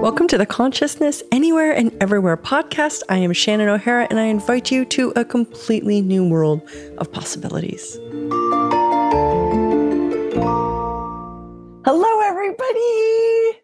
[0.00, 3.02] Welcome to the Consciousness Anywhere and Everywhere podcast.
[3.08, 6.62] I am Shannon O'Hara, and I invite you to a completely new world
[6.98, 7.96] of possibilities.
[11.84, 13.60] Hello, everybody.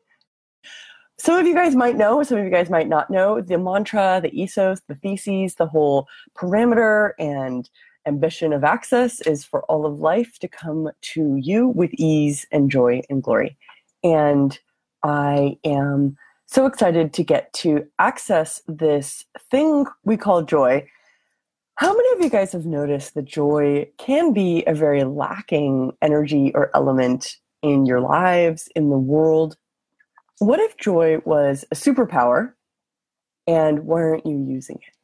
[1.19, 4.19] Some of you guys might know, some of you guys might not know the mantra,
[4.21, 7.71] the ethos, the theses, the whole parameter and
[8.07, 12.71] ambition of access is for all of life to come to you with ease and
[12.71, 13.57] joy and glory.
[14.03, 14.59] And
[15.03, 16.17] I am
[16.47, 20.89] so excited to get to access this thing we call joy.
[21.77, 26.53] How many of you guys have noticed that joy can be a very lacking energy
[26.55, 29.57] or element in your lives, in the world?
[30.39, 32.53] What if joy was a superpower
[33.47, 34.96] and why aren't you using it?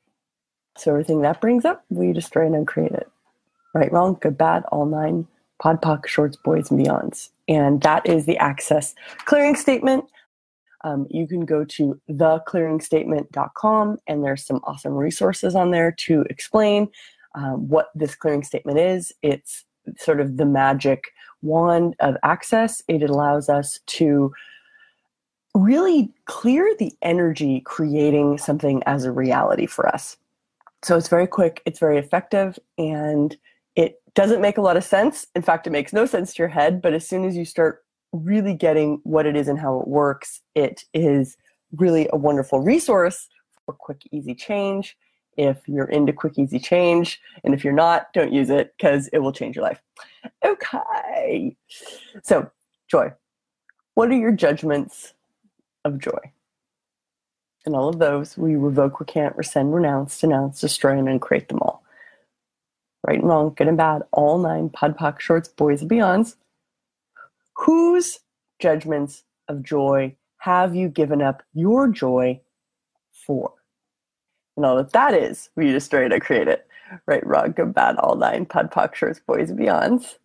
[0.77, 3.11] So, everything that brings up, we destroy and uncreate it.
[3.75, 5.27] Right, wrong, good, bad, all nine,
[5.63, 7.31] podpoc, shorts, boys, and beyonds.
[7.49, 10.05] And that is the access clearing statement
[10.85, 16.89] um, you can go to theclearingstatement.com and there's some awesome resources on there to explain
[17.35, 19.13] um, what this clearing statement is.
[19.23, 19.65] It's
[19.97, 21.13] sort of the magic
[21.43, 22.83] wand of access.
[22.89, 24.33] It allows us to
[25.55, 30.17] really clear the energy creating something as a reality for us.
[30.85, 33.37] So it's very quick, it's very effective, and
[33.77, 35.27] it doesn't make a lot of sense.
[35.35, 37.85] In fact, it makes no sense to your head, but as soon as you start
[38.13, 41.37] really getting what it is and how it works, it is
[41.77, 43.29] really a wonderful resource
[43.65, 44.97] for quick, easy change.
[45.37, 49.21] If you're into quick, easy change, and if you're not, don't use it because it
[49.21, 49.81] will change your life.
[50.45, 51.57] Okay.
[52.23, 52.51] So,
[52.91, 53.13] joy.
[53.95, 55.15] What are your judgments
[55.85, 56.33] of joy?
[57.67, 61.83] And all of those, we revoke, recant, rescind, renounce, denounce, destroy, and uncreate them all.
[63.07, 66.37] Right and wrong, good and bad, all nine podpoc shorts, boys and beyonds
[67.57, 68.21] Whose
[68.61, 72.41] judgments of joy have you given up your joy
[73.13, 73.53] for?
[74.57, 76.67] And all that that is, we destroy it or create it.
[77.07, 80.17] Right, wrong, good, bad, all nine, podpoc, shorts, boys, and beyonds.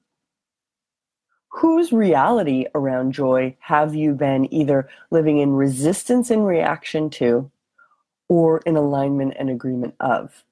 [1.57, 7.50] Whose reality around joy have you been either living in resistance and reaction to
[8.29, 10.44] or in alignment and agreement of?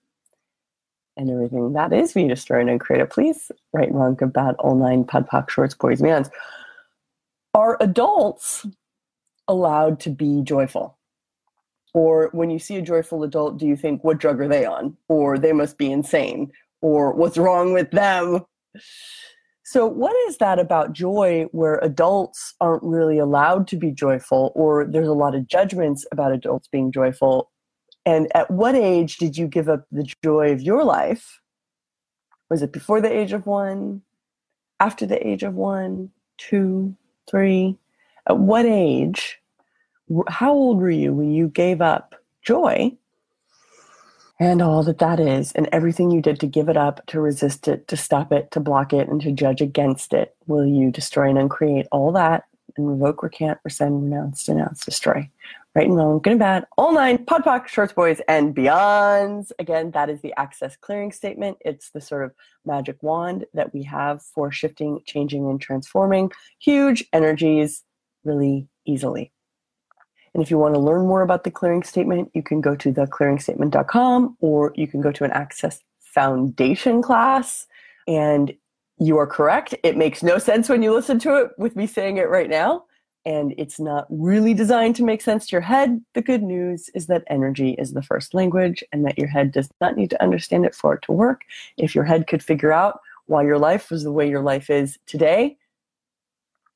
[1.17, 3.09] and everything that is we destroy and create.
[3.09, 6.29] Please, right, wrong, bad, all nine, podpoc, shorts, boys, beyonds.
[7.53, 8.65] Are adults
[9.47, 10.97] allowed to be joyful?
[11.94, 14.97] Or when you see a joyful adult, do you think, what drug are they on?
[15.07, 16.51] Or they must be insane?
[16.81, 18.45] Or what's wrong with them?
[19.67, 24.85] So, what is that about joy where adults aren't really allowed to be joyful, or
[24.85, 27.49] there's a lot of judgments about adults being joyful?
[28.05, 31.41] And at what age did you give up the joy of your life?
[32.51, 34.03] Was it before the age of one?
[34.79, 36.95] After the age of one, two,
[37.27, 37.75] three?
[38.29, 39.41] At what age?
[40.27, 42.95] How old were you when you gave up joy
[44.40, 47.68] and all that that is, and everything you did to give it up, to resist
[47.68, 50.35] it, to stop it, to block it, and to judge against it?
[50.47, 52.44] Will you destroy and uncreate all that
[52.78, 55.29] and revoke, recant, rescind, renounce, denounce, destroy?
[55.74, 59.51] Right and wrong, good and bad, all nine, podpoc, shorts, boys, and beyonds.
[59.59, 61.57] Again, that is the access clearing statement.
[61.59, 62.31] It's the sort of
[62.66, 67.84] magic wand that we have for shifting, changing, and transforming huge energies
[68.24, 69.34] really easily.
[70.35, 72.91] And if you want to learn more about the clearing statement, you can go to
[72.91, 77.66] theclearingstatement.com or you can go to an Access Foundation class.
[78.06, 78.53] And
[79.00, 79.75] you are correct.
[79.81, 82.84] It makes no sense when you listen to it with me saying it right now
[83.25, 87.07] and it's not really designed to make sense to your head, the good news is
[87.07, 90.66] that energy is the first language and that your head does not need to understand
[90.66, 91.41] it for it to work.
[91.78, 95.00] If your head could figure out why your life was the way your life is
[95.07, 95.57] today,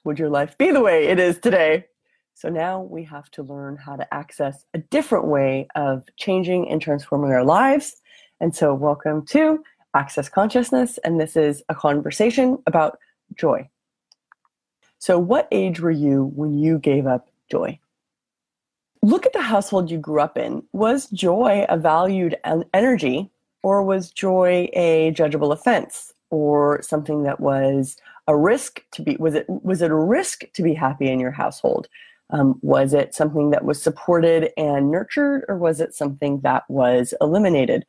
[0.04, 1.86] would your life be the way it is today?
[2.40, 6.82] So now we have to learn how to access a different way of changing and
[6.82, 7.98] transforming our lives.
[8.40, 9.62] And so, welcome to
[9.94, 10.98] Access Consciousness.
[11.00, 12.98] And this is a conversation about
[13.36, 13.70] joy.
[15.00, 17.78] So, what age were you when you gave up joy?
[19.02, 20.64] Look at the household you grew up in.
[20.72, 22.38] Was joy a valued
[22.74, 23.30] energy,
[23.64, 27.98] or was joy a judgeable offense, or something that was
[28.30, 29.18] a risk to be?
[29.18, 31.90] Was it was it a risk to be happy in your household?
[32.32, 37.14] Um, was it something that was supported and nurtured, or was it something that was
[37.22, 37.86] eliminated?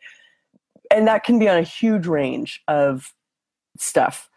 [0.91, 3.13] And that can be on a huge range of
[3.79, 4.29] stuff.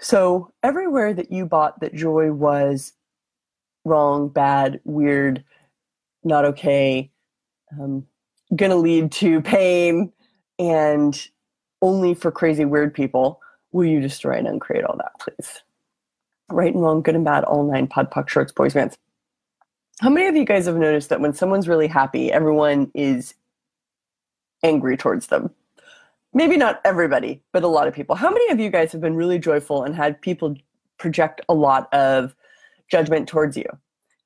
[0.00, 2.92] So everywhere that you bought that joy was
[3.84, 5.44] wrong, bad, weird,
[6.24, 7.10] not okay,
[7.78, 8.06] um,
[8.56, 10.12] to lead to pain,
[10.58, 11.28] and
[11.82, 13.40] only for crazy, weird people,
[13.72, 15.62] will you destroy and uncreate all that, please?
[16.50, 18.96] Right and wrong, good and bad, all nine, pod, puck, shorts, boys, bands.
[20.00, 23.34] How many of you guys have noticed that when someone's really happy, everyone is
[24.62, 25.50] angry towards them?
[26.34, 28.14] Maybe not everybody, but a lot of people.
[28.14, 30.54] How many of you guys have been really joyful and had people
[30.98, 32.36] project a lot of
[32.90, 33.66] judgment towards you?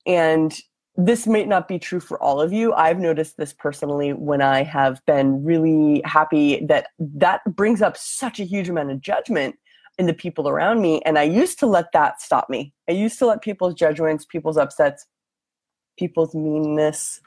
[0.06, 0.58] And
[0.96, 2.72] this might not be true for all of you.
[2.74, 8.40] I've noticed this personally when I have been really happy that that brings up such
[8.40, 9.56] a huge amount of judgment
[10.00, 11.02] in the people around me.
[11.02, 12.72] And I used to let that stop me.
[12.88, 15.04] I used to let people's judgments, people's upsets,
[15.98, 17.20] people's meanness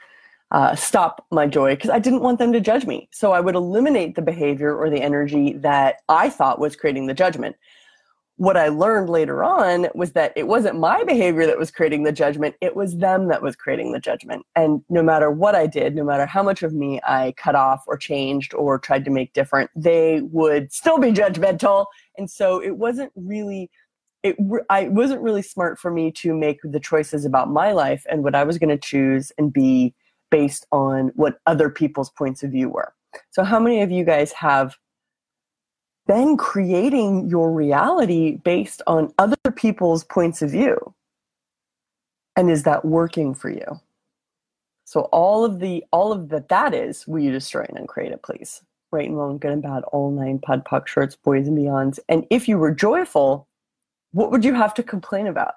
[0.50, 3.10] uh, stop my joy because I didn't want them to judge me.
[3.12, 7.14] So I would eliminate the behavior or the energy that I thought was creating the
[7.14, 7.56] judgment
[8.38, 12.12] what I learned later on was that it wasn't my behavior that was creating the
[12.12, 14.46] judgment, it was them that was creating the judgment.
[14.56, 17.84] And no matter what I did, no matter how much of me I cut off
[17.86, 21.86] or changed or tried to make different, they would still be judgmental.
[22.18, 23.70] And so it wasn't really
[24.24, 24.38] it
[24.70, 28.36] I wasn't really smart for me to make the choices about my life and what
[28.36, 29.94] I was going to choose and be
[30.32, 32.94] based on what other people's points of view were.
[33.32, 34.76] So how many of you guys have
[36.08, 40.94] then creating your reality based on other people's points of view.
[42.36, 43.80] And is that working for you?
[44.86, 48.22] So all of the all of that that is, will you destroy and uncreate it,
[48.22, 48.62] please?
[48.92, 52.00] Right and wrong, good and bad, all nine pod puck shorts, boys and beyonds.
[52.10, 53.48] And if you were joyful,
[54.12, 55.56] what would you have to complain about?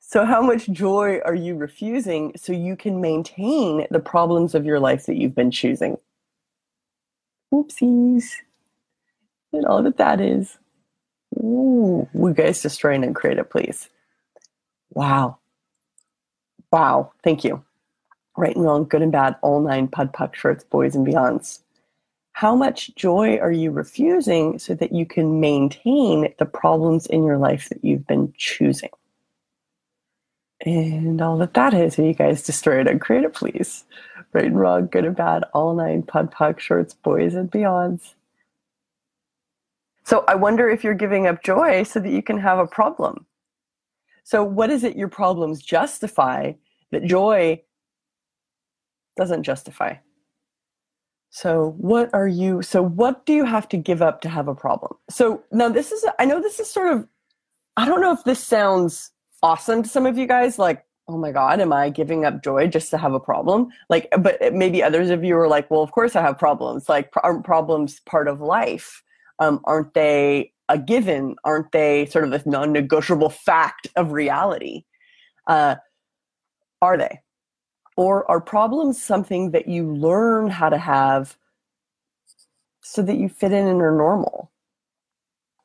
[0.00, 4.80] So how much joy are you refusing so you can maintain the problems of your
[4.80, 5.98] life that you've been choosing?
[7.52, 8.30] Oopsies
[9.52, 10.58] and all that that is.
[11.36, 13.88] Ooh, you guys destroy and create it, please.
[14.90, 15.38] Wow.
[16.72, 17.12] Wow.
[17.22, 17.62] Thank you.
[18.36, 21.60] Right and wrong, good and bad, all nine pud puck shorts, boys and beyonds.
[22.32, 27.36] How much joy are you refusing so that you can maintain the problems in your
[27.36, 28.90] life that you've been choosing?
[30.64, 33.84] And all that that is, you guys destroy it and create it, please.
[34.32, 38.14] Right and wrong, good and bad, all nine pud puck shorts, boys and beyonds.
[40.08, 43.26] So I wonder if you're giving up joy so that you can have a problem.
[44.24, 46.52] So, what is it your problems justify
[46.92, 47.62] that joy
[49.18, 49.96] doesn't justify?
[51.28, 54.54] So, what are you, so what do you have to give up to have a
[54.54, 54.94] problem?
[55.10, 57.06] So, now this is, I know this is sort of,
[57.76, 59.10] I don't know if this sounds
[59.42, 62.66] awesome to some of you guys, like, oh my God, am I giving up joy
[62.66, 63.68] just to have a problem?
[63.90, 66.88] Like, but maybe others of you are like, well, of course I have problems.
[66.88, 69.02] Like, aren't problems part of life?
[69.38, 71.36] Um, aren't they a given?
[71.44, 74.84] Aren't they sort of a non negotiable fact of reality?
[75.46, 75.76] Uh,
[76.82, 77.20] are they?
[77.96, 81.36] Or are problems something that you learn how to have
[82.80, 84.52] so that you fit in and are normal?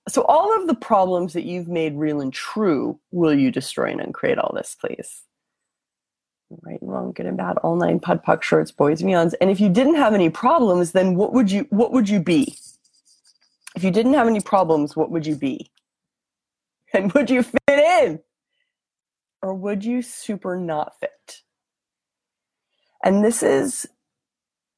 [0.09, 4.01] So, all of the problems that you've made real and true, will you destroy and
[4.01, 5.23] uncreate all this, please?
[6.61, 9.33] Right and wrong, good and bad, all nine pud puck shorts, boys and beyonds.
[9.39, 12.57] And if you didn't have any problems, then what would you what would you be?
[13.75, 15.69] If you didn't have any problems, what would you be?
[16.95, 18.19] And would you fit in?
[19.41, 21.41] Or would you super not fit?
[23.03, 23.87] And this is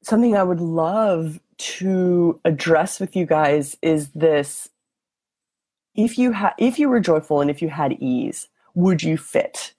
[0.01, 4.69] something I would love to address with you guys is this
[5.95, 9.73] if you had if you were joyful and if you had ease, would you fit?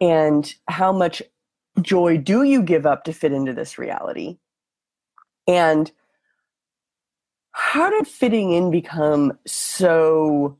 [0.00, 1.22] And how much
[1.82, 4.38] joy do you give up to fit into this reality?
[5.46, 5.90] And
[7.58, 10.56] how did fitting in become so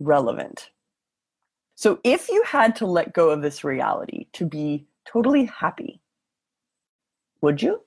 [0.00, 0.70] relevant?
[1.76, 6.00] So, if you had to let go of this reality to be totally happy,
[7.40, 7.82] would you?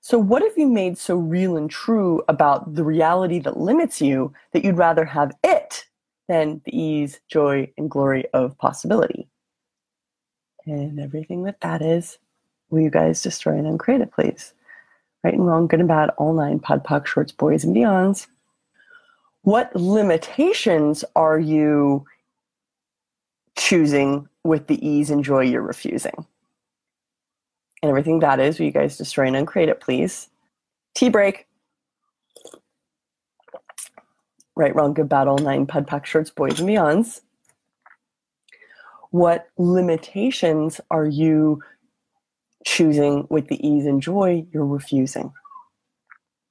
[0.00, 4.32] So, what have you made so real and true about the reality that limits you
[4.52, 5.84] that you'd rather have it
[6.26, 9.28] than the ease, joy, and glory of possibility?
[10.64, 12.16] And everything that that is,
[12.70, 14.54] will you guys destroy and uncreate it, please?
[15.22, 18.26] Right and wrong, good and bad, all nine, pod, puck, shorts, boys, and beyonds.
[19.42, 22.04] What limitations are you
[23.56, 26.26] choosing with the ease and joy you're refusing?
[27.82, 30.28] And everything that is, will you guys destroy and uncreate it, please?
[30.94, 31.46] Tea break.
[34.56, 37.22] Right, wrong, good, bad, all nine, pod, puck, shorts, boys, and beyonds.
[39.10, 41.62] What limitations are you
[42.64, 45.32] choosing with the ease and joy you're refusing.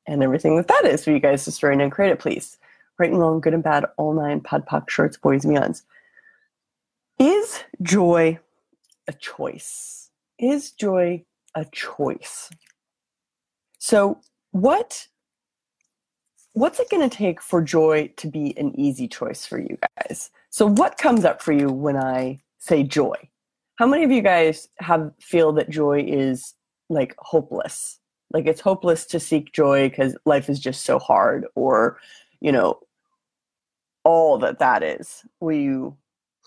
[0.08, 2.58] And everything that that is for you guys to destroy and create it, please.
[2.98, 5.84] Right and wrong, good and bad, all nine, pod, pop, shorts, boys, beyonds.
[7.20, 8.40] Is joy
[9.08, 10.10] a choice?
[10.38, 11.24] Is joy
[11.56, 12.50] a choice?
[13.78, 14.20] So,
[14.52, 15.08] what
[16.54, 20.32] what's it going to take for joy to be an easy choice for you guys?
[20.50, 23.16] So, what comes up for you when I say joy?
[23.80, 26.54] How many of you guys have feel that joy is
[26.90, 27.98] like hopeless?
[28.30, 31.98] Like it's hopeless to seek joy because life is just so hard, or
[32.42, 32.82] you know,
[34.04, 35.24] all that that is.
[35.40, 35.98] Will you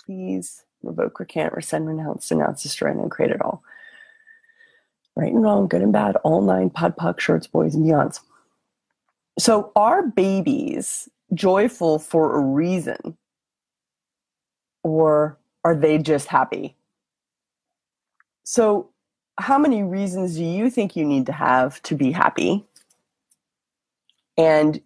[0.05, 3.63] please revoke, recant, rescind, renounce, denounce, destroy, and create it all?
[5.17, 8.21] Right and wrong, good and bad, all nine, pod, puck, shorts, boys, and beyonds.
[9.39, 13.17] So are babies joyful for a reason?
[14.83, 16.77] Or are they just happy?
[18.45, 18.91] So,
[19.39, 22.65] how many reasons do you think you need to have to be happy?
[24.37, 24.81] And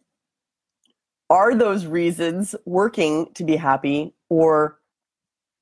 [1.31, 4.79] are those reasons working to be happy, or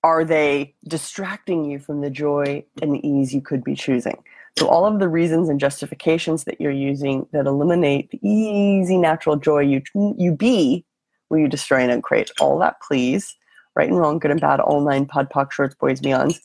[0.02, 4.22] are they distracting you from the joy and the ease you could be choosing?
[4.58, 9.36] So all of the reasons and justifications that you're using that eliminate the easy natural
[9.36, 9.82] joy you
[10.16, 10.84] you be,
[11.28, 13.34] will you destroy and uncreate all that, please?
[13.74, 16.40] Right and wrong, good and bad, all nine pod poc shorts, boys beyonds.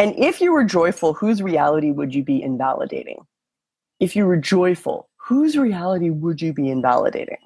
[0.00, 3.26] And if you were joyful, whose reality would you be invalidating?
[4.00, 7.36] If you were joyful, whose reality would you be invalidating?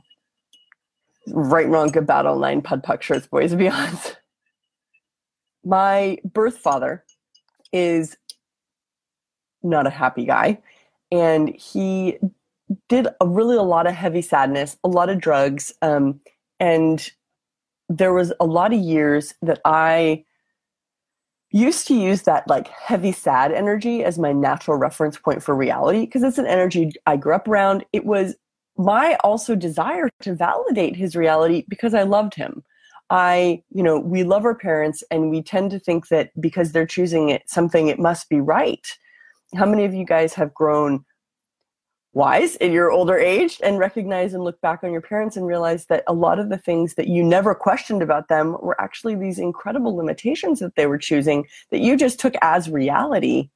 [1.26, 4.14] Right, wrong, good, bad, all nine pod shirts, boys and beyonds.
[5.64, 7.04] My birth father
[7.72, 8.16] is
[9.64, 10.58] not a happy guy.
[11.10, 12.18] And he
[12.88, 15.72] did a really a lot of heavy sadness, a lot of drugs.
[15.82, 16.20] Um,
[16.60, 17.10] and
[17.88, 20.24] there was a lot of years that I
[21.54, 26.00] used to use that like heavy sad energy as my natural reference point for reality
[26.00, 27.84] because it's an energy I grew up around.
[27.92, 28.34] It was
[28.76, 32.64] my also desire to validate his reality because I loved him.
[33.10, 36.86] I, you know, we love our parents and we tend to think that because they're
[36.86, 38.84] choosing it something it must be right
[39.56, 41.04] how many of you guys have grown
[42.14, 45.86] wise in your older age and recognize and look back on your parents and realize
[45.86, 49.38] that a lot of the things that you never questioned about them were actually these
[49.38, 53.50] incredible limitations that they were choosing that you just took as reality.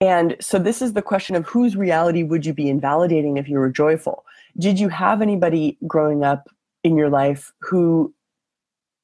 [0.00, 3.58] And so this is the question of whose reality would you be invalidating if you
[3.58, 4.24] were joyful?
[4.58, 6.48] Did you have anybody growing up
[6.84, 8.14] in your life who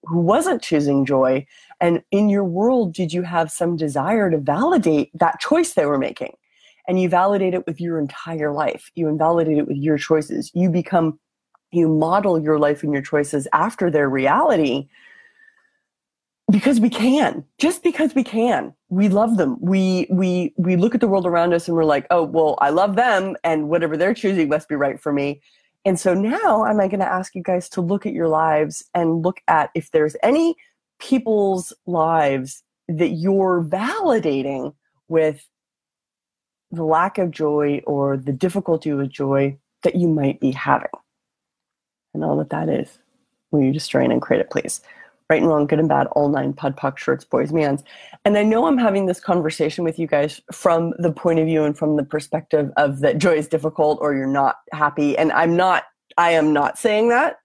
[0.04, 1.46] who wasn't choosing joy
[1.80, 5.98] and in your world did you have some desire to validate that choice they were
[5.98, 6.34] making
[6.88, 8.90] and you validate it with your entire life.
[8.94, 10.50] You invalidate it with your choices.
[10.54, 11.18] You become
[11.70, 14.88] you model your life and your choices after their reality
[16.50, 17.44] because we can.
[17.58, 18.74] Just because we can.
[18.90, 19.56] We love them.
[19.60, 22.70] We we we look at the world around us and we're like oh well i
[22.70, 25.40] love them and whatever they're choosing must be right for me.
[25.84, 29.22] And so now I'm going to ask you guys to look at your lives and
[29.22, 30.54] look at if there's any
[31.00, 34.74] people's lives that you're validating
[35.08, 35.44] with
[36.72, 40.90] the lack of joy or the difficulty with joy that you might be having.
[42.14, 42.98] And all that that is.
[43.50, 44.80] Will you destroy and create it, please?
[45.32, 47.82] right and wrong, good and bad, all nine pod poc shorts, boys, mans.
[48.26, 51.64] And I know I'm having this conversation with you guys from the point of view
[51.64, 55.16] and from the perspective of that joy is difficult or you're not happy.
[55.16, 55.84] And I'm not,
[56.18, 57.38] I am not saying that.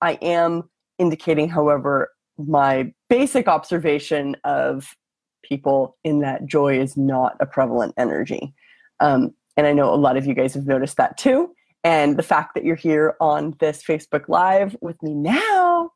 [0.00, 0.68] I am
[0.98, 4.96] indicating, however, my basic observation of
[5.44, 8.52] people in that joy is not a prevalent energy.
[9.00, 11.50] Um, and I know a lot of you guys have noticed that too.
[11.84, 15.92] And the fact that you're here on this Facebook Live with me now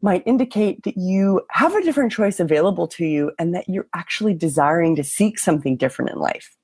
[0.00, 4.34] might indicate that you have a different choice available to you and that you're actually
[4.34, 6.56] desiring to seek something different in life.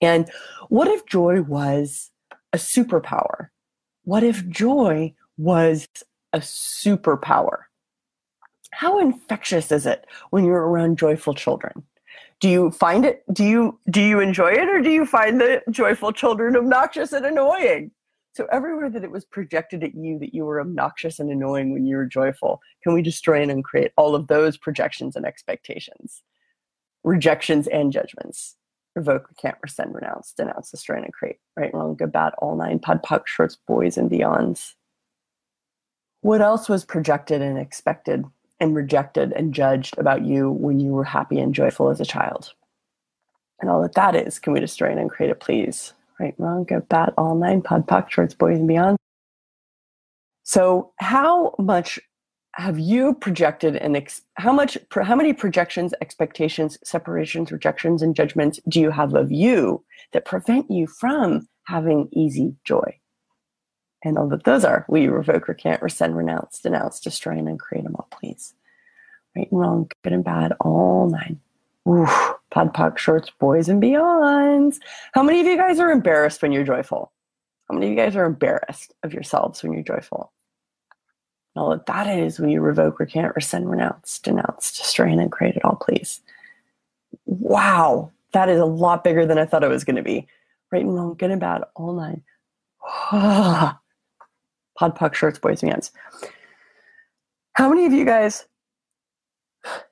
[0.00, 0.30] And
[0.68, 2.10] what if joy was
[2.52, 3.48] a superpower?
[4.04, 5.88] What if joy was
[6.32, 7.62] a superpower?
[8.72, 11.82] How infectious is it when you're around joyful children?
[12.40, 15.62] Do you find it do you do you enjoy it or do you find the
[15.70, 17.90] joyful children obnoxious and annoying?
[18.32, 21.84] So everywhere that it was projected at you that you were obnoxious and annoying when
[21.84, 26.22] you were joyful, can we destroy and uncreate all of those projections and expectations,
[27.02, 28.56] rejections and judgments?
[28.96, 31.38] Revoke, recant, rescind, renounce, denounce, destroy, and create.
[31.56, 34.74] Right, wrong, good, bad, all nine, pod, puck, shorts, boys, and beyonds.
[36.22, 38.24] What else was projected and expected
[38.60, 42.52] and rejected and judged about you when you were happy and joyful as a child?
[43.60, 45.92] And all that that is, can we destroy and uncreate it, please?
[46.20, 48.96] right, wrong, good, bad, all nine, pod, poc, shorts, boys, and beyond.
[50.42, 51.98] So, how much
[52.54, 58.60] have you projected and ex- how much, how many projections, expectations, separations, rejections, and judgments
[58.68, 62.98] do you have of you that prevent you from having easy joy?
[64.02, 67.96] And all that those are, you revoke, recant, rescind, renounce, denounce, destroy, and uncreate them
[67.96, 68.54] all, please?
[69.36, 71.40] Right and wrong, good and bad, all nine.
[71.88, 72.10] Oof,
[72.50, 74.78] pod poc shorts, boys and beyonds.
[75.12, 77.12] How many of you guys are embarrassed when you're joyful?
[77.68, 80.32] How many of you guys are embarrassed of yourselves when you're joyful?
[81.56, 85.76] all that that is you revoke, recant, rescind, renounce, denounce, destroy, and create it all,
[85.76, 86.20] please.
[87.26, 90.26] Wow, that is a lot bigger than I thought it was going to be.
[90.70, 92.22] Right and wrong, good and bad, all nine.
[94.78, 95.90] Pod, POC, shorts, boys, and mans.
[97.54, 98.46] How many of you guys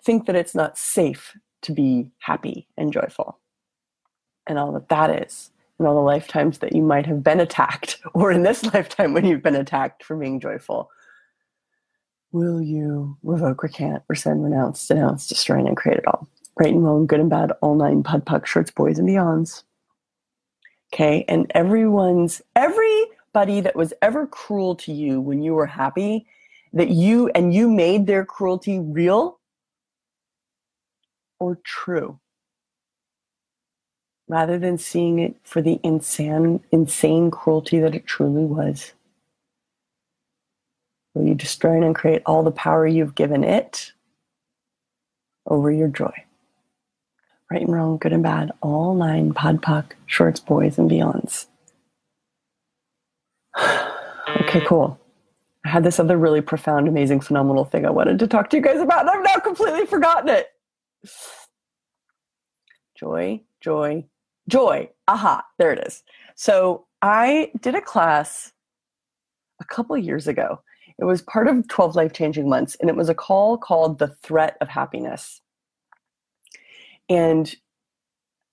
[0.02, 3.38] think that it's not safe to be happy and joyful?
[4.46, 8.00] And all that that is, and all the lifetimes that you might have been attacked,
[8.14, 10.90] or in this lifetime when you've been attacked for being joyful.
[12.30, 16.28] Will you revoke, recant, rescind, renounce, denounce, destroy, and create it all?
[16.58, 19.62] Right and wrong, good and bad, all nine POD POC, shorts, boys, and beyonds.
[20.92, 22.40] Okay, and everyone's
[23.38, 26.26] everybody that was ever cruel to you when you were happy,
[26.72, 29.38] that you and you made their cruelty real?
[31.38, 32.18] Or true?
[34.26, 38.92] Rather than seeing it for the insane insane cruelty that it truly was.
[41.14, 43.92] Will you destroy and create all the power you've given it
[45.46, 46.24] over your joy?
[47.52, 51.46] Right and wrong good and bad all nine POD POC shorts boys and beyonds
[54.40, 54.98] okay cool
[55.64, 58.62] I had this other really profound, amazing, phenomenal thing I wanted to talk to you
[58.62, 60.48] guys about, and I've now completely forgotten it.
[62.94, 64.06] Joy, joy,
[64.48, 64.88] joy.
[65.08, 66.04] Aha, there it is.
[66.36, 68.52] So I did a class
[69.60, 70.62] a couple years ago.
[70.98, 74.16] It was part of 12 life changing months, and it was a call called The
[74.22, 75.42] Threat of Happiness.
[77.10, 77.54] And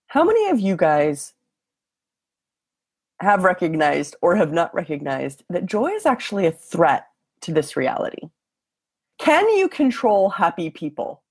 [0.08, 1.34] how many of you guys
[3.22, 7.08] have recognized or have not recognized that joy is actually a threat
[7.42, 8.30] to this reality.
[9.18, 11.22] Can you control happy people?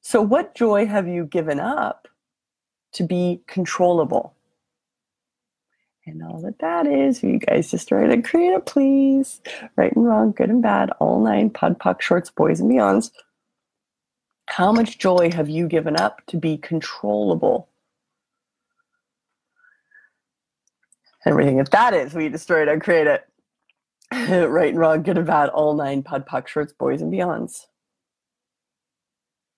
[0.00, 2.08] So, what joy have you given up
[2.94, 4.34] to be controllable?
[6.04, 9.40] And all that that is, you guys just write and create it, please.
[9.76, 13.12] Right and wrong, good and bad, all nine, POD POC, shorts, boys and beyonds.
[14.46, 17.68] How much joy have you given up to be controllable?
[21.26, 21.58] Everything.
[21.58, 23.26] If that is we destroy it and create it.
[24.50, 27.66] Right and wrong good and bad all nine POD POC shorts boys and beyonds.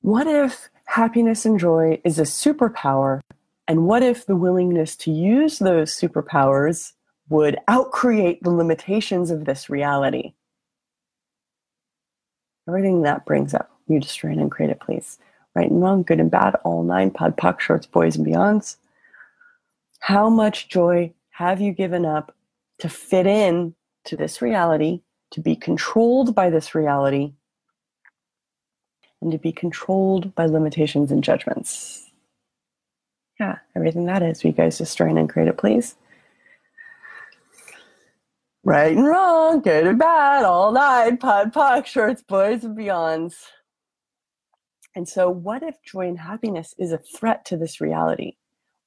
[0.00, 3.20] What if happiness and joy is a superpower?
[3.66, 6.92] And what if the willingness to use those superpowers
[7.30, 10.34] would outcreate the limitations of this reality?
[12.68, 15.18] Everything that brings up you destroy it and create it please.
[15.54, 18.76] Right and wrong good and bad all nine POD POC shorts boys and beyonds.
[20.00, 22.32] How much joy have you given up
[22.78, 25.00] to fit in to this reality,
[25.32, 27.32] to be controlled by this reality,
[29.20, 32.08] and to be controlled by limitations and judgments?
[33.40, 34.44] Yeah, everything that is.
[34.44, 35.96] Will you guys just join and create it, please?
[38.62, 43.34] Right and wrong, good and bad, all night, POD POC, shorts, boys and beyonds.
[44.94, 48.36] And so, what if joy and happiness is a threat to this reality?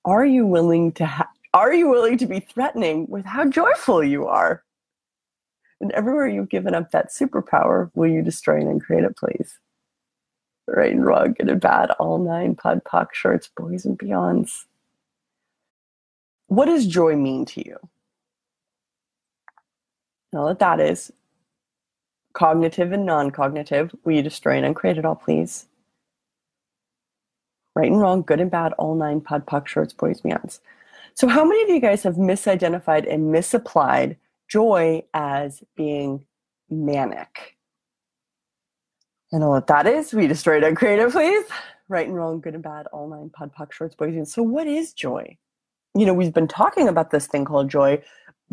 [0.05, 1.26] Are you willing to ha-
[1.57, 4.63] are you willing to be threatening with how joyful you are?
[5.79, 9.59] And everywhere you've given up that superpower, will you destroy and create it, please?
[10.67, 14.65] Right and wrong, good and bad, all nine POD POC shorts, boys and beyonds.
[16.47, 17.77] What does joy mean to you?
[20.33, 21.11] Now that that is
[22.33, 25.65] cognitive and non-cognitive, will you destroy and uncreate it all, please?
[27.75, 30.59] Right and wrong, good and bad, all nine POD POC shorts, boys, and beyonds.
[31.17, 36.23] So, how many of you guys have misidentified and misapplied joy as being
[36.69, 37.57] manic?
[39.31, 41.43] And all what that is, we destroyed our creative, please.
[41.89, 44.13] Right and wrong, good and bad, all nine POD POC shorts, boys.
[44.13, 45.35] And so, what is joy?
[45.95, 47.99] You know, we've been talking about this thing called joy.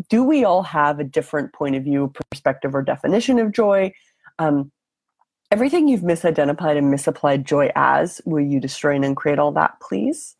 [0.09, 3.93] Do we all have a different point of view, perspective, or definition of joy?
[4.39, 4.71] Um,
[5.51, 10.35] everything you've misidentified and misapplied joy as, will you destroy and create all that, please?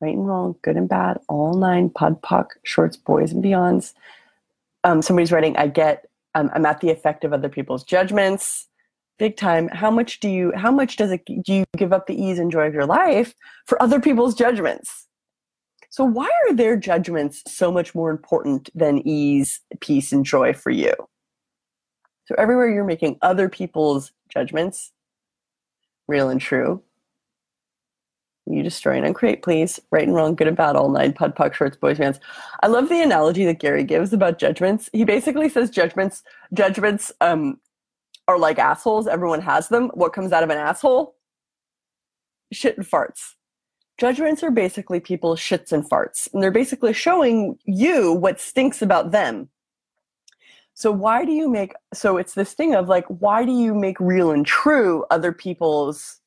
[0.00, 3.94] Right and wrong, good and bad, all nine, POD POC, shorts, boys and beyonds.
[4.84, 8.66] Um, somebody's writing, I get, um, I'm at the effect of other people's judgments,
[9.18, 9.68] big time.
[9.68, 12.50] How much do you, how much does it, do you give up the ease and
[12.50, 13.34] joy of your life
[13.66, 15.06] for other people's judgments?
[15.90, 20.70] So why are their judgments so much more important than ease, peace, and joy for
[20.70, 20.94] you?
[22.26, 24.92] So everywhere you're making other people's judgments
[26.06, 26.82] real and true,
[28.52, 29.80] you destroy and uncreate, please.
[29.90, 32.20] Right and wrong, good and bad, all nine, pud, puck, shorts, boys, fans.
[32.62, 34.90] I love the analogy that Gary gives about judgments.
[34.92, 37.58] He basically says judgments, judgments um,
[38.28, 39.06] are like assholes.
[39.06, 39.90] Everyone has them.
[39.94, 41.16] What comes out of an asshole?
[42.52, 43.34] Shit and farts.
[43.98, 49.10] Judgments are basically people's shits and farts, and they're basically showing you what stinks about
[49.10, 49.50] them.
[50.74, 54.00] So why do you make so it's this thing of like why do you make
[54.00, 56.20] real and true other people's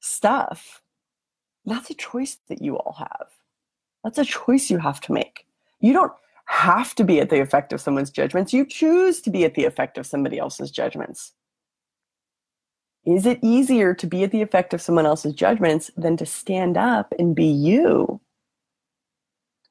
[0.00, 0.81] stuff?
[1.64, 3.28] That's a choice that you all have.
[4.04, 5.46] That's a choice you have to make.
[5.80, 6.12] You don't
[6.46, 8.52] have to be at the effect of someone's judgments.
[8.52, 11.32] You choose to be at the effect of somebody else's judgments.
[13.04, 16.76] Is it easier to be at the effect of someone else's judgments than to stand
[16.76, 18.20] up and be you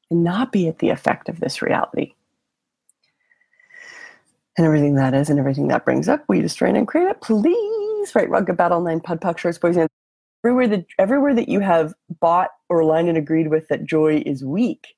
[0.10, 2.14] and not be at the effect of this reality?
[4.58, 7.22] And everything that is and everything that brings up, we destroy and create it.
[7.22, 9.88] Please write Rugged Battle 9 Pud Puck Shorts Boys and
[10.44, 14.44] everywhere that everywhere that you have bought or aligned and agreed with that joy is
[14.44, 14.96] weak,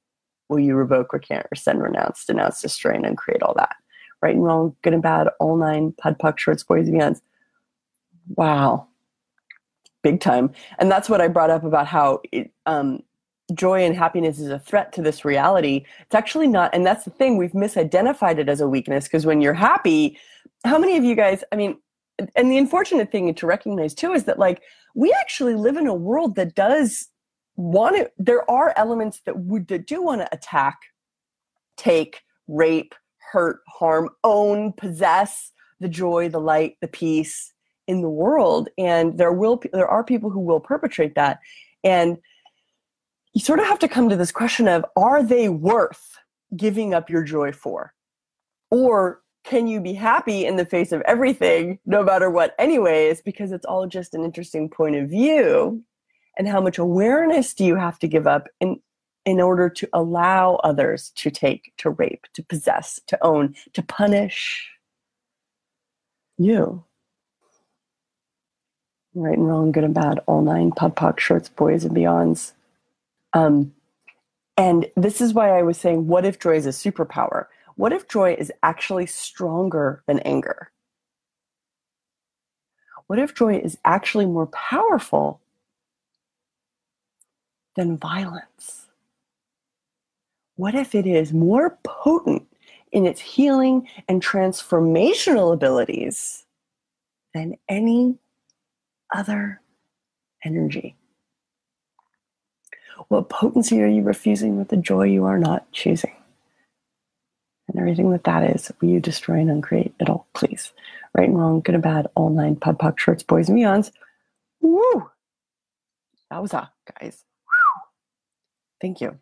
[0.49, 3.75] will you revoke, recant, rescind, renounce, denounce, destroy, and uncreate all that?
[4.21, 7.21] Right and wrong, good and bad, all nine, Pud Puck Shorts Boys and beyonds
[8.35, 8.87] Wow.
[10.01, 10.51] Big time.
[10.79, 13.01] And that's what I brought up about how it, um,
[13.53, 15.85] joy and happiness is a threat to this reality.
[16.01, 16.73] It's actually not.
[16.73, 20.17] And that's the thing, we've misidentified it as a weakness because when you're happy,
[20.65, 21.77] how many of you guys, I mean,
[22.35, 24.61] and the unfortunate thing to recognize too is that like
[24.95, 27.09] we actually live in a world that does
[27.55, 30.79] want to, there are elements that would that do want to attack,
[31.77, 32.95] take, rape,
[33.31, 37.53] hurt, harm, own, possess the joy, the light, the peace,
[37.87, 38.69] in the world.
[38.77, 41.39] And there will there are people who will perpetrate that.
[41.83, 42.17] And
[43.33, 46.17] you sort of have to come to this question of are they worth
[46.55, 47.93] giving up your joy for?
[48.69, 53.51] Or can you be happy in the face of everything no matter what anyways because
[53.51, 55.81] it's all just an interesting point of view
[56.37, 58.79] and how much awareness do you have to give up in
[59.25, 64.69] in order to allow others to take to rape to possess to own to punish
[66.37, 66.83] you
[69.15, 72.53] right and wrong, good and bad, all nine, pud puck, shorts, boys and beyonds.
[73.33, 73.73] Um,
[74.57, 77.47] and this is why I was saying, what if joy is a superpower?
[77.75, 80.71] What if joy is actually stronger than anger?
[83.07, 85.41] What if joy is actually more powerful
[87.75, 88.87] than violence?
[90.55, 92.47] What if it is more potent
[92.91, 96.45] in its healing and transformational abilities
[97.33, 98.17] than any
[99.13, 99.61] other
[100.45, 100.95] energy?
[103.07, 106.13] What potency are you refusing with the joy you are not choosing?
[107.73, 110.71] And everything that that is, will you destroy and uncreate it all, please?
[111.15, 113.91] Right and wrong, good and bad, all nine, pud puck, shorts, boys, and beyonds.
[114.61, 115.09] Woo!
[116.29, 117.23] That was a guys.
[118.79, 119.17] Thank you.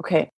[0.00, 0.30] Okay,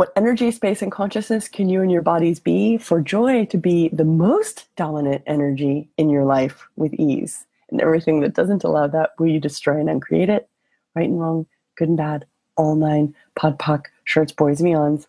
[0.00, 3.90] what energy, space, and consciousness can you and your bodies be for joy to be
[3.92, 7.44] the most dominant energy in your life with ease?
[7.70, 10.48] And everything that doesn't allow that, will you destroy and uncreate it?
[10.94, 11.44] Right and wrong,
[11.76, 12.24] good and bad,
[12.56, 15.06] all nine, pod puck, shirts, boys, meons.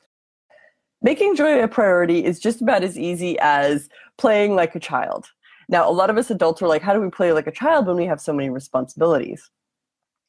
[1.02, 5.32] Making joy a priority is just about as easy as playing like a child.
[5.68, 7.88] Now, a lot of us adults are like, how do we play like a child
[7.88, 9.50] when we have so many responsibilities?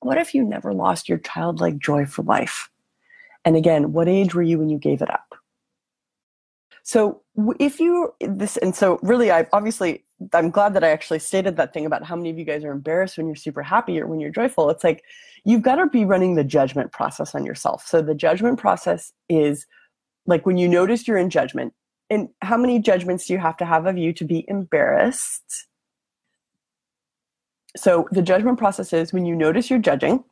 [0.00, 2.70] What if you never lost your childlike joy for life?
[3.44, 5.34] And again, what age were you when you gave it up?
[6.84, 7.22] So
[7.60, 11.72] if you this and so really I obviously I'm glad that I actually stated that
[11.72, 14.20] thing about how many of you guys are embarrassed when you're super happy or when
[14.20, 14.70] you're joyful.
[14.70, 15.04] It's like
[15.44, 17.86] you've got to be running the judgment process on yourself.
[17.86, 19.66] So the judgment process is
[20.26, 21.74] like when you notice you're in judgment,
[22.10, 25.66] and how many judgments do you have to have of you to be embarrassed?
[27.76, 30.24] So the judgment process is when you notice you're judging,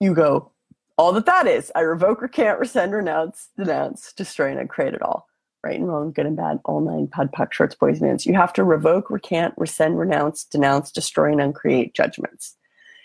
[0.00, 0.52] you go,
[0.96, 1.70] all that that is.
[1.74, 5.26] I revoke, recant, rescind, renounce, denounce, destroy, and create it all.
[5.62, 8.24] Right and wrong, good and bad, all nine, pud, puck, shorts, boys, mans.
[8.24, 12.56] You have to revoke, recant, rescind, renounce, denounce, destroy, and uncreate judgments.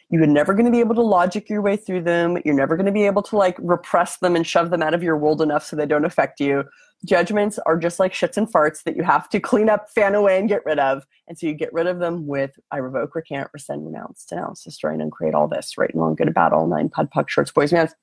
[0.10, 2.38] You're never going to be able to logic your way through them.
[2.46, 5.02] You're never going to be able to like repress them and shove them out of
[5.02, 6.64] your world enough so they don't affect you.
[7.06, 10.40] Judgments are just like shits and farts that you have to clean up, fan away,
[10.40, 11.06] and get rid of.
[11.28, 14.94] And so you get rid of them with I revoke, recant, rescind, renounce, denounce, destroy,
[14.94, 17.74] and uncreate all this, right and wrong, good bad, all nine, pud, puck, shorts, boys,
[17.74, 17.96] mans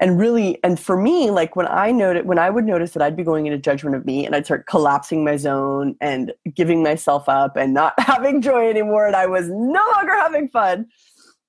[0.00, 3.16] and really and for me like when i noted when i would notice that i'd
[3.16, 7.28] be going into judgment of me and i'd start collapsing my zone and giving myself
[7.28, 10.86] up and not having joy anymore and i was no longer having fun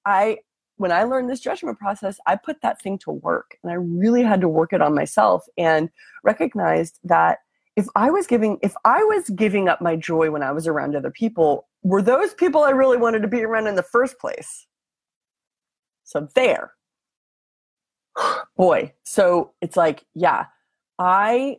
[0.06, 0.38] i
[0.78, 4.24] when i learned this judgment process i put that thing to work and i really
[4.24, 5.90] had to work it on myself and
[6.24, 7.40] recognized that
[7.76, 10.96] if i was giving if i was giving up my joy when i was around
[10.96, 14.68] other people were those people i really wanted to be around in the first place?
[16.04, 16.75] So there
[18.58, 20.46] boy so it's like yeah
[21.00, 21.58] i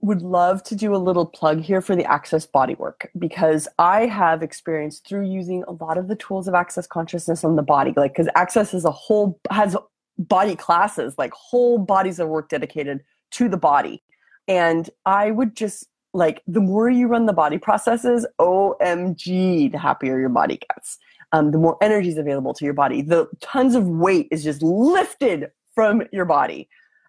[0.00, 4.42] would love to do a little plug here for the Access Bodywork because I have
[4.42, 8.12] experienced through using a lot of the tools of Access Consciousness on the body, like
[8.12, 9.76] because Access is a whole has
[10.18, 14.02] body classes, like whole bodies of work dedicated to the body.
[14.46, 20.18] And I would just like the more you run the body processes, OMG, the happier
[20.18, 20.98] your body gets.
[21.32, 23.02] Um, the more energy is available to your body.
[23.02, 26.68] The tons of weight is just lifted from your body.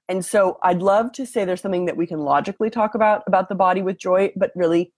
[0.10, 3.48] And so I'd love to say there's something that we can logically talk about about
[3.48, 4.92] the body with joy, but really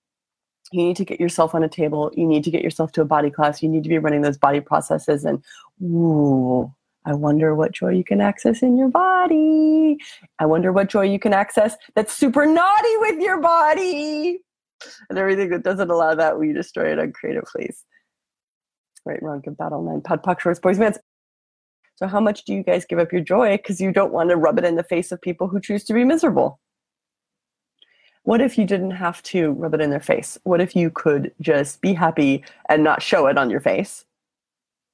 [0.72, 2.12] you need to get yourself on a table.
[2.16, 3.62] You need to get yourself to a body class.
[3.62, 5.44] You need to be running those body processes and
[5.84, 6.74] ooh,
[7.06, 9.98] I wonder what joy you can access in your body.
[10.40, 14.40] I wonder what joy you can access that's super naughty with your body.
[15.10, 17.84] And everything that doesn't allow that, we destroy it on creative please.
[19.06, 20.98] Right, wrong, good battle nine, pod, puck, shorts, boys, mans.
[21.96, 24.36] So, how much do you guys give up your joy because you don't want to
[24.36, 26.60] rub it in the face of people who choose to be miserable?
[28.24, 30.38] What if you didn't have to rub it in their face?
[30.44, 34.06] What if you could just be happy and not show it on your face?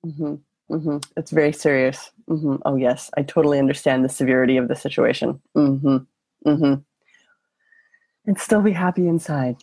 [0.05, 0.35] Mm-hmm.
[0.73, 0.97] Mm-hmm.
[1.15, 2.11] It's very serious.
[2.29, 2.57] Mm-hmm.
[2.65, 5.41] Oh yes, I totally understand the severity of the situation.
[5.55, 5.97] Mm-hmm.
[6.45, 6.73] Mm-hmm.
[8.25, 9.57] And still be happy inside.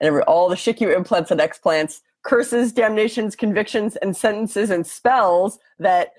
[0.00, 6.10] And all the SHIKU implants and explants, curses, damnations, convictions, and sentences and spells that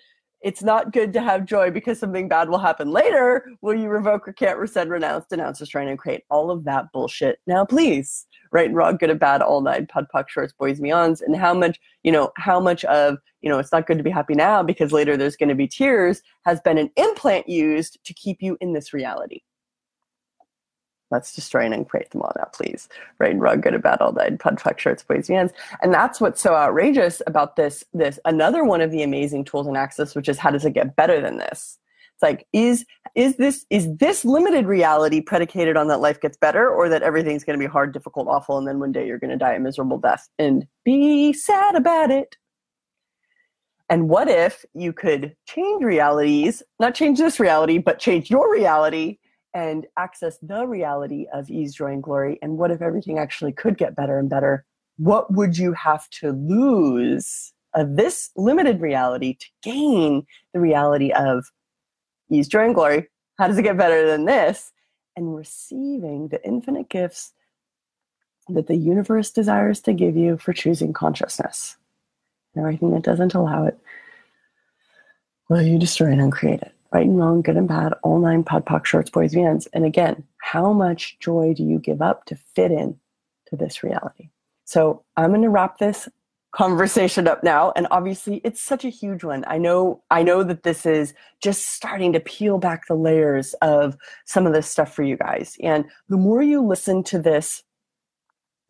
[0.42, 3.50] it's not good to have joy because something bad will happen later.
[3.62, 7.40] Will you revoke, recant, rescind, renounce, denounce, destroy, and create all of that bullshit?
[7.48, 11.22] Now, please right and wrong, good and bad, all night, pud puck shorts, boys meons,
[11.22, 14.10] and how much, you know, how much of, you know, it's not good to be
[14.10, 18.14] happy now because later there's going to be tears has been an implant used to
[18.14, 19.42] keep you in this reality.
[21.10, 22.90] Let's destroy and uncreate them all now, please.
[23.20, 25.30] Right and wrong, good and bad, all night, pud puck shorts, boys.
[25.30, 25.52] And
[25.84, 30.16] that's what's so outrageous about this, this, another one of the amazing tools and access,
[30.16, 31.80] which is how does it get better than this?
[32.18, 36.68] It's like, is is this is this limited reality predicated on that life gets better
[36.68, 39.30] or that everything's going to be hard, difficult, awful, and then one day you're going
[39.30, 42.36] to die a miserable death and be sad about it?
[43.88, 49.20] And what if you could change realities, not change this reality, but change your reality
[49.58, 52.38] and access the reality of ease, joy, and glory?
[52.42, 54.66] And what if everything actually could get better and better?
[54.98, 61.46] What would you have to lose of this limited reality to gain the reality of
[62.30, 63.08] ease, joy, and glory.
[63.38, 64.72] How does it get better than this?
[65.16, 67.34] And receiving the infinite gifts
[68.50, 71.78] that the universe desires to give you for choosing consciousness.
[72.56, 73.78] And everything that doesn't allow it,
[75.50, 76.74] well, you destroy and uncreate it.
[76.92, 79.68] Right and wrong, good and bad, all nine pod poc shorts, boys, vans.
[79.74, 82.98] And again, how much joy do you give up to fit in
[83.48, 84.30] to this reality?
[84.66, 86.08] So I'm going to wrap this
[86.52, 90.64] conversation up now and obviously it's such a huge one i know i know that
[90.64, 95.04] this is just starting to peel back the layers of some of this stuff for
[95.04, 97.64] you guys and the more you listen to this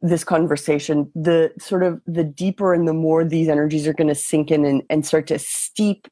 [0.02, 4.16] this conversation the sort of the deeper and the more these energies are going to
[4.16, 6.08] sink in and, and start to steep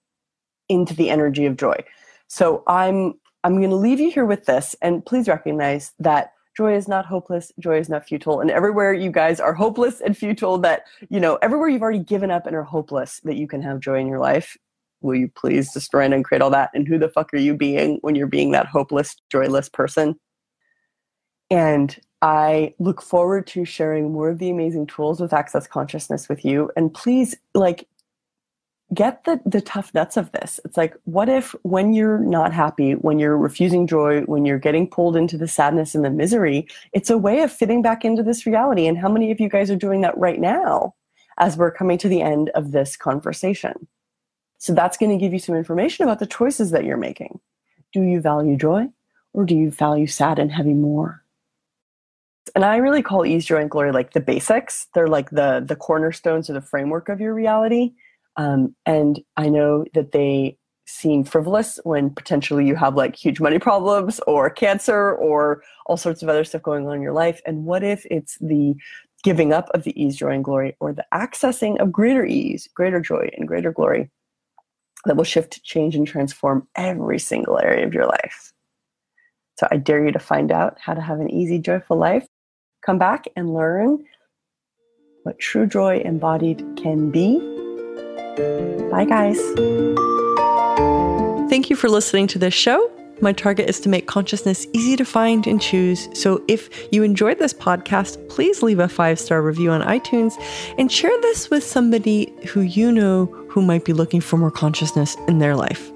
[0.70, 1.76] into the energy of joy.
[2.28, 6.76] So i'm i'm going to leave you here with this and please recognize that joy
[6.76, 10.58] is not hopeless joy is not futile and everywhere you guys are hopeless and futile
[10.58, 13.80] that you know everywhere you've already given up and are hopeless that you can have
[13.80, 14.58] joy in your life
[15.06, 16.72] will you please destroy and uncreate all that?
[16.74, 20.20] And who the fuck are you being when you're being that hopeless joyless person?
[21.50, 26.44] And i look forward to sharing more of the amazing tools with access consciousness with
[26.44, 26.72] you.
[26.76, 27.88] And please like
[28.94, 30.60] get the the tough nuts of this.
[30.64, 34.88] It's like what if when you're not happy when you're refusing joy when you're getting
[34.88, 38.46] pulled into the sadness and the misery it's a way of fitting back into this
[38.46, 38.86] reality.
[38.86, 40.94] And how many of you guys are doing that right now
[41.40, 43.88] as we're coming to the end of this conversation?
[44.60, 47.40] So that's going to give you some information about the choices that you're making.
[47.92, 48.88] Do you value joy
[49.34, 51.24] or do you value sad and heavy more?
[52.54, 54.88] And i really call ease joy and glory like the basics.
[54.94, 57.94] They're like the the cornerstones or the framework of your reality
[58.38, 63.58] um, and I know that they seem frivolous when potentially you have like huge money
[63.60, 67.42] problems or cancer or all sorts of other stuff going on in your life.
[67.46, 68.76] And what if it's the
[69.24, 73.00] giving up of the ease, joy, and glory, or the accessing of greater ease, greater
[73.00, 74.12] joy, and greater glory
[75.06, 78.54] that will shift, change, and transform every single area of your life?
[79.58, 82.28] So I dare you to find out how to have an easy, joyful life.
[82.86, 84.04] Come back and learn
[85.24, 87.40] what true joy embodied can be
[88.92, 89.40] Bye, guys.
[91.50, 92.92] Thank you for listening to this show.
[93.22, 96.10] My target is to make consciousness easy to find and choose.
[96.14, 100.34] So if you enjoyed this podcast, please leave a five star review on iTunes
[100.78, 105.16] and share this with somebody who you know who might be looking for more consciousness
[105.28, 105.92] in their life.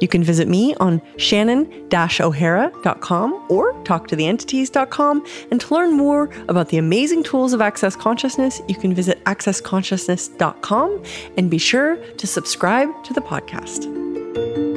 [0.00, 5.26] You can visit me on shannon-o'hara.com or talktotheentities.com.
[5.50, 11.02] And to learn more about the amazing tools of Access Consciousness, you can visit accessconsciousness.com
[11.36, 14.71] and be sure to subscribe to the podcast.